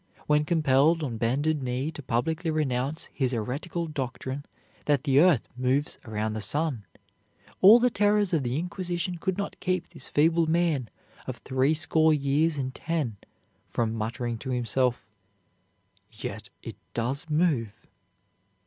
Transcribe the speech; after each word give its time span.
When 0.25 0.45
compelled 0.45 1.03
on 1.03 1.17
bended 1.17 1.61
knee 1.61 1.91
to 1.91 2.01
publicly 2.01 2.49
renounce 2.49 3.05
his 3.13 3.33
heretical 3.33 3.85
doctrine 3.85 4.45
that 4.85 5.03
the 5.03 5.19
earth 5.19 5.47
moves 5.55 5.99
around 6.05 6.33
the 6.33 6.41
sun, 6.41 6.87
all 7.61 7.77
the 7.77 7.91
terrors 7.91 8.33
of 8.33 8.41
the 8.41 8.57
Inquisition 8.57 9.19
could 9.19 9.37
not 9.37 9.59
keep 9.59 9.89
this 9.89 10.07
feeble 10.07 10.47
man 10.47 10.89
of 11.27 11.37
threescore 11.37 12.15
years 12.15 12.57
and 12.57 12.73
ten 12.73 13.17
from 13.69 13.93
muttering 13.93 14.39
to 14.39 14.49
himself, 14.49 15.07
"Yet 16.11 16.49
it 16.63 16.77
does 16.95 17.29
move." 17.29 17.71